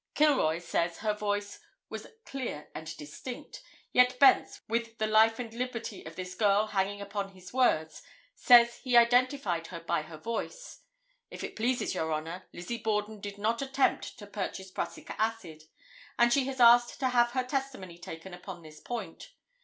[0.15, 3.61] Kilroy says her voice was clear and distinct,
[3.93, 8.01] yet Bence, with the life and liberty of this girl hanging upon his words,
[8.33, 10.81] says he identified her by her voice.
[11.29, 15.65] If it pleases Your Honor, Lizzie Borden did not attempt to purchase prussic acid,
[16.17, 19.33] and she has asked to have her testimony taken upon this point.